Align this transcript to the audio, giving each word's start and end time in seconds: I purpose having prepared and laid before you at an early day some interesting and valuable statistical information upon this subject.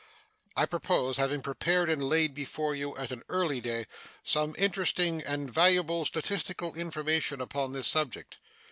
I 0.57 0.65
purpose 0.65 1.17
having 1.17 1.43
prepared 1.43 1.87
and 1.87 2.01
laid 2.03 2.33
before 2.33 2.73
you 2.73 2.97
at 2.97 3.11
an 3.11 3.21
early 3.29 3.61
day 3.61 3.85
some 4.23 4.55
interesting 4.57 5.21
and 5.21 5.47
valuable 5.53 6.05
statistical 6.05 6.73
information 6.73 7.39
upon 7.39 7.73
this 7.73 7.85
subject. 7.87 8.39